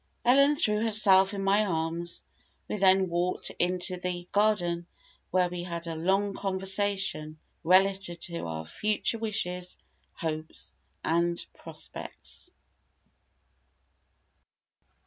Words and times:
Ellen 0.25 0.55
threw 0.55 0.81
herself 0.81 1.31
in 1.31 1.43
my 1.43 1.63
arms; 1.63 2.23
we 2.67 2.77
then 2.77 3.07
walked 3.07 3.51
into 3.59 3.97
the 3.97 4.27
garden, 4.31 4.87
where 5.29 5.47
we 5.47 5.61
had 5.61 5.85
a 5.85 5.95
long 5.95 6.33
conversation 6.33 7.37
relative 7.63 8.19
to 8.21 8.47
our 8.47 8.65
future 8.65 9.19
wishes, 9.19 9.77
hopes 10.15 10.73
and, 11.03 11.39
prospects. 11.53 12.49